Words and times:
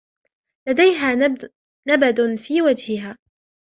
لديها 0.67 1.15
نبد 1.87 2.35
في 2.35 2.61
وجهها. 2.61 3.17